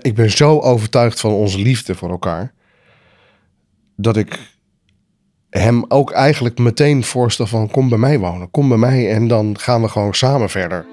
Ik 0.00 0.14
ben 0.14 0.30
zo 0.30 0.58
overtuigd 0.58 1.20
van 1.20 1.30
onze 1.30 1.58
liefde 1.58 1.94
voor 1.94 2.10
elkaar. 2.10 2.52
Dat 3.96 4.16
ik 4.16 4.38
hem 5.50 5.84
ook 5.88 6.10
eigenlijk 6.10 6.58
meteen 6.58 7.04
voorstel 7.04 7.46
van 7.46 7.70
kom 7.70 7.88
bij 7.88 7.98
mij 7.98 8.18
wonen. 8.18 8.50
Kom 8.50 8.68
bij 8.68 8.78
mij 8.78 9.10
en 9.10 9.28
dan 9.28 9.58
gaan 9.58 9.82
we 9.82 9.88
gewoon 9.88 10.14
samen 10.14 10.50
verder. 10.50 10.86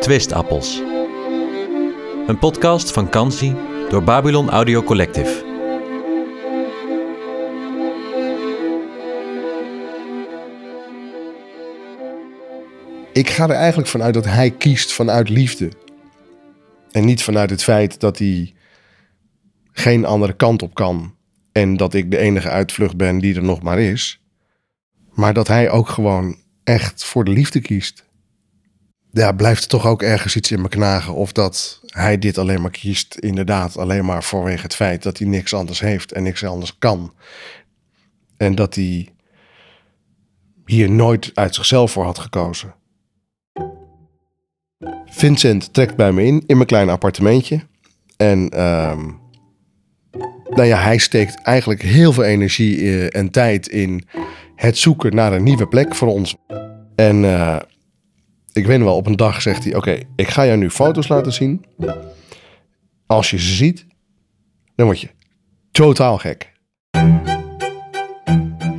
Twistappels. 0.00 0.82
Een 2.26 2.38
podcast 2.38 2.92
van 2.92 3.08
Kansi 3.08 3.56
door 3.88 4.02
Babylon 4.02 4.50
Audio 4.50 4.82
Collective. 4.82 5.45
Ik 13.16 13.30
ga 13.30 13.44
er 13.44 13.50
eigenlijk 13.50 13.88
vanuit 13.88 14.14
dat 14.14 14.24
hij 14.24 14.50
kiest 14.50 14.92
vanuit 14.92 15.28
liefde. 15.28 15.70
En 16.90 17.04
niet 17.04 17.22
vanuit 17.22 17.50
het 17.50 17.62
feit 17.62 18.00
dat 18.00 18.18
hij 18.18 18.54
geen 19.72 20.04
andere 20.04 20.32
kant 20.32 20.62
op 20.62 20.74
kan. 20.74 21.14
En 21.52 21.76
dat 21.76 21.94
ik 21.94 22.10
de 22.10 22.16
enige 22.16 22.48
uitvlucht 22.48 22.96
ben 22.96 23.18
die 23.18 23.34
er 23.34 23.44
nog 23.44 23.62
maar 23.62 23.78
is. 23.78 24.20
Maar 25.12 25.34
dat 25.34 25.48
hij 25.48 25.70
ook 25.70 25.88
gewoon 25.88 26.36
echt 26.64 27.04
voor 27.04 27.24
de 27.24 27.30
liefde 27.30 27.60
kiest. 27.60 28.04
Ja, 29.10 29.32
blijft 29.32 29.62
er 29.62 29.68
toch 29.68 29.86
ook 29.86 30.02
ergens 30.02 30.36
iets 30.36 30.50
in 30.50 30.60
me 30.60 30.68
knagen. 30.68 31.14
Of 31.14 31.32
dat 31.32 31.80
hij 31.86 32.18
dit 32.18 32.38
alleen 32.38 32.60
maar 32.60 32.70
kiest, 32.70 33.14
inderdaad, 33.14 33.76
alleen 33.76 34.04
maar 34.04 34.24
vanwege 34.24 34.62
het 34.62 34.74
feit 34.74 35.02
dat 35.02 35.18
hij 35.18 35.28
niks 35.28 35.54
anders 35.54 35.80
heeft 35.80 36.12
en 36.12 36.22
niks 36.22 36.44
anders 36.44 36.78
kan. 36.78 37.14
En 38.36 38.54
dat 38.54 38.74
hij 38.74 39.08
hier 40.66 40.90
nooit 40.90 41.30
uit 41.34 41.54
zichzelf 41.54 41.92
voor 41.92 42.04
had 42.04 42.18
gekozen. 42.18 42.74
Vincent 45.10 45.72
trekt 45.72 45.96
bij 45.96 46.12
me 46.12 46.24
in, 46.24 46.42
in 46.46 46.56
mijn 46.56 46.68
kleine 46.68 46.90
appartementje. 46.90 47.60
En 48.16 48.48
ehm, 48.48 49.10
nou 50.48 50.64
ja, 50.64 50.78
hij 50.78 50.98
steekt 50.98 51.42
eigenlijk 51.42 51.82
heel 51.82 52.12
veel 52.12 52.24
energie 52.24 52.76
eh, 52.76 53.20
en 53.20 53.30
tijd 53.30 53.68
in 53.68 54.04
het 54.54 54.78
zoeken 54.78 55.14
naar 55.14 55.32
een 55.32 55.42
nieuwe 55.42 55.66
plek 55.66 55.94
voor 55.94 56.08
ons. 56.08 56.36
En 56.94 57.22
uh, 57.22 57.56
ik 58.52 58.66
weet 58.66 58.78
wel, 58.78 58.96
op 58.96 59.06
een 59.06 59.16
dag 59.16 59.42
zegt 59.42 59.64
hij: 59.64 59.74
Oké, 59.74 59.98
ik 60.16 60.28
ga 60.28 60.46
jou 60.46 60.58
nu 60.58 60.70
foto's 60.70 61.08
laten 61.08 61.32
zien. 61.32 61.64
Als 63.06 63.30
je 63.30 63.38
ze 63.38 63.54
ziet, 63.54 63.86
dan 64.74 64.86
word 64.86 65.00
je 65.00 65.08
totaal 65.70 66.18
gek. 66.18 66.52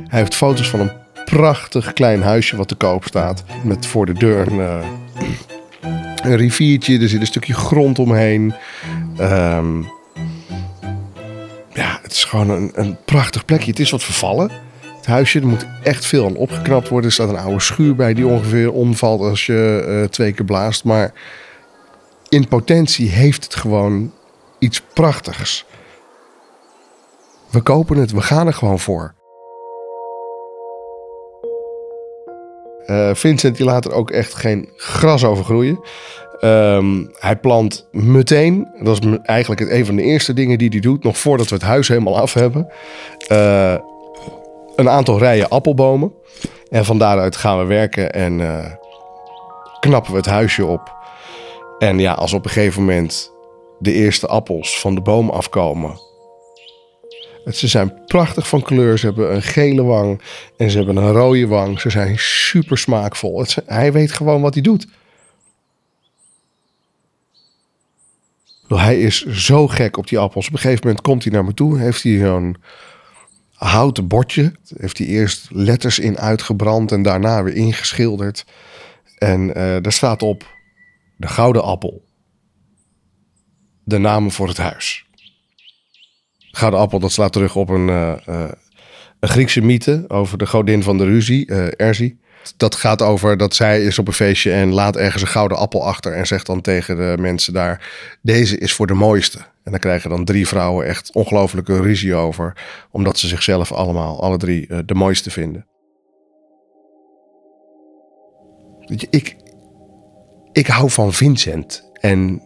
Hij 0.08 0.18
heeft 0.18 0.34
foto's 0.34 0.68
van 0.68 0.80
een 0.80 0.92
prachtig 1.24 1.92
klein 1.92 2.22
huisje 2.22 2.56
wat 2.56 2.68
te 2.68 2.74
koop 2.74 3.04
staat. 3.04 3.44
Met 3.64 3.86
voor 3.86 4.06
de 4.06 4.12
deur 4.12 4.46
een, 4.46 4.58
uh, 4.58 4.86
een 6.28 6.36
riviertje, 6.36 6.98
er 6.98 7.08
zit 7.08 7.20
een 7.20 7.26
stukje 7.26 7.54
grond 7.54 7.98
omheen. 7.98 8.54
Um, 9.20 9.88
ja, 11.72 11.98
het 12.02 12.12
is 12.12 12.24
gewoon 12.24 12.50
een, 12.50 12.70
een 12.74 12.96
prachtig 13.04 13.44
plekje. 13.44 13.70
Het 13.70 13.80
is 13.80 13.90
wat 13.90 14.02
vervallen. 14.02 14.50
Het 14.96 15.06
huisje, 15.06 15.40
er 15.40 15.46
moet 15.46 15.66
echt 15.82 16.06
veel 16.06 16.26
aan 16.26 16.36
opgeknapt 16.36 16.88
worden. 16.88 17.08
Er 17.08 17.14
staat 17.14 17.28
een 17.28 17.36
oude 17.36 17.60
schuur 17.60 17.94
bij 17.94 18.14
die 18.14 18.26
ongeveer 18.26 18.72
omvalt 18.72 19.20
als 19.20 19.46
je 19.46 19.84
uh, 19.88 20.08
twee 20.08 20.32
keer 20.32 20.44
blaast. 20.44 20.84
Maar 20.84 21.12
in 22.28 22.48
potentie 22.48 23.08
heeft 23.08 23.44
het 23.44 23.54
gewoon 23.54 24.12
iets 24.58 24.82
prachtigs. 24.94 25.64
We 27.50 27.60
kopen 27.60 27.96
het, 27.96 28.10
we 28.10 28.20
gaan 28.20 28.46
er 28.46 28.54
gewoon 28.54 28.78
voor. 28.78 29.14
Uh, 32.90 33.10
Vincent 33.14 33.56
die 33.56 33.66
laat 33.66 33.84
er 33.84 33.92
ook 33.92 34.10
echt 34.10 34.34
geen 34.34 34.68
gras 34.76 35.24
over 35.24 35.44
groeien. 35.44 35.80
Um, 36.40 37.10
hij 37.18 37.36
plant 37.36 37.88
meteen, 37.90 38.68
dat 38.82 39.04
is 39.04 39.18
eigenlijk 39.22 39.60
het, 39.60 39.70
een 39.70 39.86
van 39.86 39.96
de 39.96 40.02
eerste 40.02 40.34
dingen 40.34 40.58
die 40.58 40.68
hij 40.68 40.80
doet, 40.80 41.04
nog 41.04 41.18
voordat 41.18 41.48
we 41.48 41.54
het 41.54 41.64
huis 41.64 41.88
helemaal 41.88 42.18
af 42.18 42.34
hebben, 42.34 42.72
uh, 43.32 43.74
een 44.76 44.88
aantal 44.88 45.18
rijen 45.18 45.48
appelbomen. 45.48 46.12
En 46.68 46.84
van 46.84 46.98
daaruit 46.98 47.36
gaan 47.36 47.58
we 47.58 47.64
werken 47.64 48.12
en 48.12 48.38
uh, 48.38 48.64
knappen 49.80 50.10
we 50.10 50.16
het 50.16 50.26
huisje 50.26 50.66
op. 50.66 50.96
En 51.78 51.98
ja, 51.98 52.12
als 52.12 52.32
op 52.32 52.44
een 52.44 52.50
gegeven 52.50 52.80
moment 52.80 53.32
de 53.78 53.92
eerste 53.92 54.26
appels 54.26 54.80
van 54.80 54.94
de 54.94 55.00
boom 55.00 55.30
afkomen. 55.30 56.07
Ze 57.52 57.68
zijn 57.68 58.04
prachtig 58.06 58.48
van 58.48 58.62
kleur. 58.62 58.98
Ze 58.98 59.06
hebben 59.06 59.34
een 59.34 59.42
gele 59.42 59.82
wang 59.82 60.22
en 60.56 60.70
ze 60.70 60.76
hebben 60.76 60.96
een 60.96 61.12
rode 61.12 61.46
wang. 61.46 61.80
Ze 61.80 61.90
zijn 61.90 62.18
super 62.18 62.78
smaakvol. 62.78 63.44
Hij 63.66 63.92
weet 63.92 64.12
gewoon 64.12 64.40
wat 64.40 64.54
hij 64.54 64.62
doet. 64.62 64.86
Hij 68.68 69.00
is 69.00 69.26
zo 69.26 69.68
gek 69.68 69.96
op 69.96 70.08
die 70.08 70.18
appels. 70.18 70.46
Op 70.46 70.52
een 70.52 70.58
gegeven 70.58 70.86
moment 70.86 71.04
komt 71.04 71.22
hij 71.22 71.32
naar 71.32 71.44
me 71.44 71.54
toe. 71.54 71.78
Heeft 71.78 72.02
hij 72.02 72.18
zo'n 72.18 72.56
houten 73.52 74.06
bordje. 74.06 74.52
Heeft 74.76 74.98
hij 74.98 75.06
eerst 75.06 75.48
letters 75.50 75.98
in 75.98 76.18
uitgebrand 76.18 76.92
en 76.92 77.02
daarna 77.02 77.42
weer 77.42 77.54
ingeschilderd. 77.54 78.44
En 79.18 79.48
uh, 79.48 79.54
daar 79.54 79.92
staat 79.92 80.22
op 80.22 80.46
de 81.16 81.28
gouden 81.28 81.62
appel. 81.62 82.04
De 83.84 83.98
namen 83.98 84.30
voor 84.30 84.48
het 84.48 84.56
huis. 84.56 85.07
Gouden 86.58 86.80
appel, 86.80 86.98
dat 86.98 87.12
slaat 87.12 87.32
terug 87.32 87.56
op 87.56 87.68
een, 87.68 87.88
uh, 87.88 88.12
uh, 88.28 88.44
een 89.20 89.28
Griekse 89.28 89.60
mythe 89.60 90.04
over 90.08 90.38
de 90.38 90.46
godin 90.46 90.82
van 90.82 90.98
de 90.98 91.04
ruzie, 91.04 91.50
uh, 91.50 91.66
Erzi. 91.76 92.18
Dat 92.56 92.74
gaat 92.74 93.02
over 93.02 93.36
dat 93.36 93.54
zij 93.54 93.84
is 93.84 93.98
op 93.98 94.06
een 94.06 94.12
feestje 94.12 94.52
en 94.52 94.72
laat 94.72 94.96
ergens 94.96 95.22
een 95.22 95.28
gouden 95.28 95.58
appel 95.58 95.84
achter 95.86 96.12
en 96.12 96.26
zegt 96.26 96.46
dan 96.46 96.60
tegen 96.60 96.96
de 96.96 97.16
mensen 97.20 97.52
daar: 97.52 97.90
Deze 98.22 98.58
is 98.58 98.72
voor 98.72 98.86
de 98.86 98.94
mooiste. 98.94 99.38
En 99.38 99.70
dan 99.70 99.80
krijgen 99.80 100.10
dan 100.10 100.24
drie 100.24 100.48
vrouwen 100.48 100.86
echt 100.86 101.12
ongelooflijke 101.12 101.80
ruzie 101.80 102.14
over, 102.14 102.56
omdat 102.90 103.18
ze 103.18 103.28
zichzelf 103.28 103.72
allemaal, 103.72 104.22
alle 104.22 104.36
drie, 104.36 104.84
de 104.84 104.94
mooiste 104.94 105.30
vinden. 105.30 105.66
Ik, 109.10 109.36
ik 110.52 110.66
hou 110.66 110.90
van 110.90 111.12
Vincent 111.12 111.90
en 111.92 112.42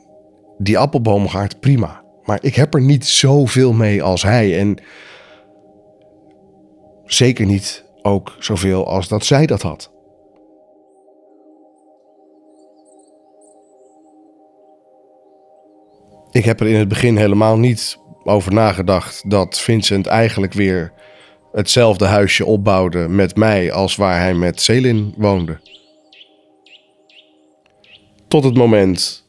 die 0.59 0.79
appelboom 0.79 1.29
gaat 1.29 1.61
prima. 1.61 2.02
Maar 2.25 2.39
ik 2.43 2.55
heb 2.55 2.75
er 2.75 2.81
niet 2.81 3.07
zoveel 3.07 3.73
mee 3.73 4.03
als 4.03 4.23
hij. 4.23 4.59
En 4.59 4.79
zeker 7.05 7.47
niet 7.47 7.85
ook 8.03 8.37
zoveel 8.39 8.87
als 8.87 9.09
dat 9.09 9.25
zij 9.25 9.47
dat 9.47 9.63
had. 9.63 9.91
Ik 16.31 16.45
heb 16.45 16.61
er 16.61 16.67
in 16.67 16.79
het 16.79 16.89
begin 16.89 17.17
helemaal 17.17 17.59
niet 17.59 17.99
over 18.25 18.53
nagedacht 18.53 19.31
dat 19.31 19.61
Vincent 19.61 20.07
eigenlijk 20.07 20.53
weer 20.53 20.93
hetzelfde 21.53 22.05
huisje 22.05 22.45
opbouwde 22.45 23.09
met 23.09 23.37
mij 23.37 23.73
als 23.73 23.97
waar 23.97 24.21
hij 24.21 24.35
met 24.35 24.61
Selin 24.61 25.15
woonde. 25.17 25.61
Tot 28.29 28.45
het 28.45 28.55
moment 28.55 29.22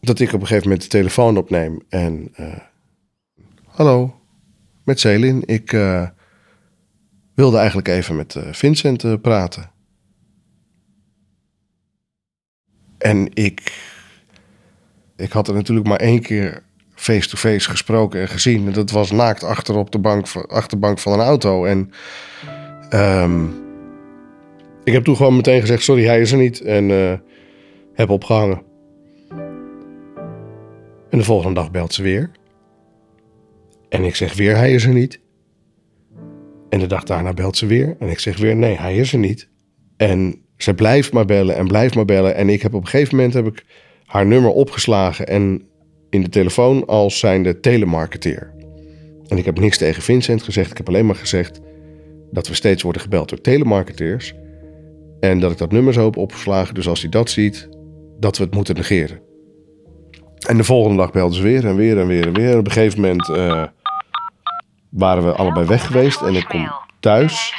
dat 0.00 0.18
ik 0.18 0.32
op 0.32 0.40
een 0.40 0.46
gegeven 0.46 0.68
moment 0.68 0.82
de 0.82 0.88
telefoon 0.88 1.36
opneem 1.36 1.82
en. 1.88 2.34
Uh, 2.40 2.46
hallo, 3.64 4.20
met 4.84 5.00
Selin. 5.00 5.42
Ik 5.46 5.72
uh, 5.72 6.08
wilde 7.34 7.56
eigenlijk 7.56 7.88
even 7.88 8.16
met 8.16 8.34
uh, 8.34 8.42
Vincent 8.52 9.22
praten. 9.22 9.70
En 12.98 13.28
ik. 13.34 13.86
Ik 15.16 15.32
had 15.32 15.48
er 15.48 15.54
natuurlijk 15.54 15.86
maar 15.86 16.00
één 16.00 16.20
keer 16.20 16.62
face-to-face 16.94 17.54
-face 17.54 17.70
gesproken 17.70 18.20
en 18.20 18.28
gezien. 18.28 18.66
En 18.66 18.72
dat 18.72 18.90
was 18.90 19.10
naakt 19.10 19.44
achter 19.44 19.76
op 19.76 19.90
de 19.90 19.98
bank, 19.98 20.26
achterbank 20.48 20.98
van 20.98 21.12
een 21.12 21.26
auto. 21.26 21.64
En. 21.64 21.90
Um, 22.92 23.66
ik 24.84 24.92
heb 24.92 25.04
toen 25.04 25.16
gewoon 25.16 25.36
meteen 25.36 25.60
gezegd: 25.60 25.82
sorry, 25.82 26.04
hij 26.04 26.20
is 26.20 26.32
er 26.32 26.38
niet. 26.38 26.60
En 26.60 26.88
heb 27.94 28.10
opgehangen. 28.10 28.67
De 31.18 31.24
volgende 31.24 31.54
dag 31.54 31.70
belt 31.70 31.94
ze 31.94 32.02
weer. 32.02 32.30
En 33.88 34.04
ik 34.04 34.14
zeg 34.14 34.34
weer, 34.34 34.56
hij 34.56 34.72
is 34.72 34.84
er 34.84 34.92
niet. 34.92 35.20
En 36.68 36.78
de 36.78 36.86
dag 36.86 37.04
daarna 37.04 37.32
belt 37.32 37.56
ze 37.56 37.66
weer. 37.66 37.96
En 37.98 38.08
ik 38.08 38.18
zeg 38.18 38.38
weer, 38.38 38.56
nee, 38.56 38.76
hij 38.76 38.96
is 38.96 39.12
er 39.12 39.18
niet. 39.18 39.48
En 39.96 40.42
ze 40.56 40.74
blijft 40.74 41.12
maar 41.12 41.24
bellen 41.24 41.56
en 41.56 41.66
blijft 41.66 41.94
maar 41.94 42.04
bellen. 42.04 42.34
En 42.34 42.48
ik 42.48 42.62
heb 42.62 42.74
op 42.74 42.80
een 42.80 42.88
gegeven 42.88 43.16
moment 43.16 43.34
heb 43.34 43.46
ik 43.46 43.64
haar 44.04 44.26
nummer 44.26 44.50
opgeslagen 44.50 45.26
en 45.26 45.62
in 46.10 46.22
de 46.22 46.28
telefoon 46.28 46.86
als 46.86 47.18
zijnde 47.18 47.60
telemarketeer. 47.60 48.54
En 49.28 49.38
ik 49.38 49.44
heb 49.44 49.58
niks 49.58 49.78
tegen 49.78 50.02
Vincent 50.02 50.42
gezegd. 50.42 50.70
Ik 50.70 50.76
heb 50.76 50.88
alleen 50.88 51.06
maar 51.06 51.16
gezegd 51.16 51.60
dat 52.30 52.48
we 52.48 52.54
steeds 52.54 52.82
worden 52.82 53.02
gebeld 53.02 53.28
door 53.28 53.40
telemarketeers. 53.40 54.34
En 55.20 55.40
dat 55.40 55.52
ik 55.52 55.58
dat 55.58 55.72
nummer 55.72 55.92
zo 55.92 56.04
heb 56.04 56.16
opgeslagen. 56.16 56.74
Dus 56.74 56.88
als 56.88 57.00
hij 57.00 57.10
dat 57.10 57.30
ziet, 57.30 57.68
dat 58.18 58.38
we 58.38 58.44
het 58.44 58.54
moeten 58.54 58.74
negeren. 58.74 59.27
En 60.48 60.56
de 60.56 60.64
volgende 60.64 60.96
dag 60.96 61.10
belden 61.10 61.36
ze 61.36 61.42
weer 61.42 61.66
en 61.66 61.76
weer 61.76 61.98
en 61.98 62.06
weer 62.06 62.26
en 62.26 62.32
weer. 62.32 62.58
Op 62.58 62.66
een 62.66 62.72
gegeven 62.72 63.00
moment 63.00 63.28
uh, 63.28 63.62
waren 64.88 65.24
we 65.24 65.32
allebei 65.32 65.66
weg 65.66 65.86
geweest 65.86 66.22
en 66.22 66.34
ik 66.34 66.44
kom 66.44 66.72
thuis. 67.00 67.54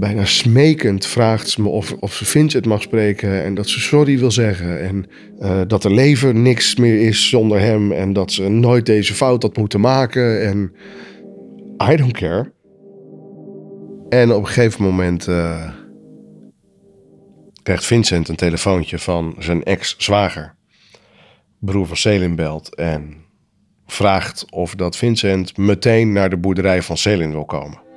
Bijna 0.00 0.24
smekend 0.24 1.06
vraagt 1.06 1.48
ze 1.48 1.62
me 1.62 1.68
of, 1.68 1.92
of 1.92 2.14
ze 2.14 2.24
Vincent 2.24 2.66
mag 2.66 2.82
spreken 2.82 3.42
en 3.42 3.54
dat 3.54 3.68
ze 3.68 3.80
sorry 3.80 4.18
wil 4.18 4.30
zeggen. 4.30 4.80
En 4.80 5.06
eh, 5.38 5.60
dat 5.66 5.84
er 5.84 5.92
leven 5.92 6.42
niks 6.42 6.76
meer 6.76 7.00
is 7.00 7.28
zonder 7.28 7.60
hem 7.60 7.92
en 7.92 8.12
dat 8.12 8.32
ze 8.32 8.48
nooit 8.48 8.86
deze 8.86 9.14
fout 9.14 9.42
had 9.42 9.56
moeten 9.56 9.80
maken. 9.80 10.42
En 10.46 10.72
I 11.92 11.96
don't 11.96 12.12
care. 12.12 12.52
En 14.08 14.32
op 14.32 14.40
een 14.40 14.46
gegeven 14.46 14.82
moment 14.82 15.26
eh, 15.26 15.70
krijgt 17.62 17.84
Vincent 17.84 18.28
een 18.28 18.36
telefoontje 18.36 18.98
van 18.98 19.34
zijn 19.38 19.62
ex-zwager. 19.62 20.54
Broer 21.58 21.86
van 21.86 21.96
Selin 21.96 22.34
belt 22.34 22.74
en 22.74 23.16
vraagt 23.86 24.44
of 24.50 24.74
dat 24.74 24.96
Vincent 24.96 25.56
meteen 25.56 26.12
naar 26.12 26.30
de 26.30 26.36
boerderij 26.36 26.82
van 26.82 26.96
Selin 26.96 27.30
wil 27.30 27.44
komen. 27.44 27.88